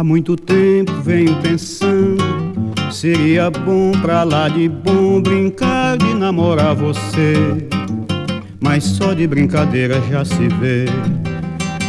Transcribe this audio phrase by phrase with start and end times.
[0.00, 2.24] Há muito tempo venho pensando,
[2.90, 7.34] seria bom pra lá de bom brincar de namorar você.
[8.62, 10.86] Mas só de brincadeira já se vê.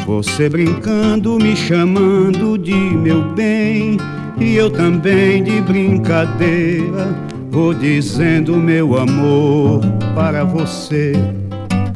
[0.05, 3.95] Você brincando, me chamando de meu bem,
[4.37, 7.15] e eu também de brincadeira
[7.49, 9.79] vou dizendo meu amor
[10.13, 11.13] para você.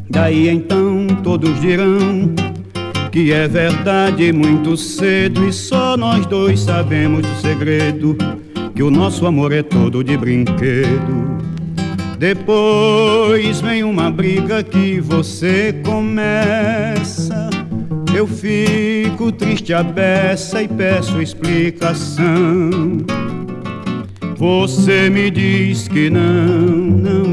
[0.08, 2.34] Daí então todos dirão
[3.16, 8.14] que é verdade muito cedo e só nós dois sabemos o segredo
[8.74, 11.38] que o nosso amor é todo de brinquedo.
[12.18, 17.48] Depois vem uma briga que você começa.
[18.14, 22.98] Eu fico triste a beça e peço explicação.
[24.36, 27.25] Você me diz que não, não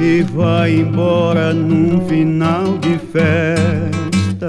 [0.00, 4.48] e vai embora num final de festa.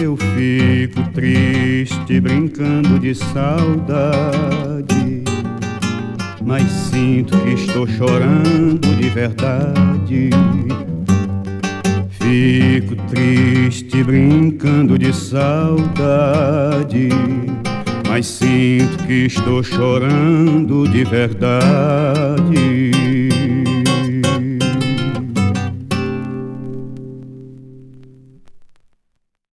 [0.00, 3.64] Eu fico triste brincando de saudade,
[6.44, 10.30] mas sinto que estou chorando de verdade.
[12.10, 17.08] Fico triste brincando de saudade,
[18.08, 22.73] mas sinto que estou chorando de verdade.